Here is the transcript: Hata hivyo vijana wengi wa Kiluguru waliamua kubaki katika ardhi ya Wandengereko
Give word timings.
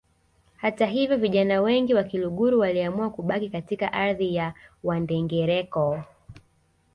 Hata 0.57 0.85
hivyo 0.85 1.17
vijana 1.17 1.61
wengi 1.61 1.93
wa 1.93 2.03
Kiluguru 2.03 2.59
waliamua 2.59 3.09
kubaki 3.09 3.49
katika 3.49 3.93
ardhi 3.93 4.35
ya 4.35 4.53
Wandengereko 4.83 6.03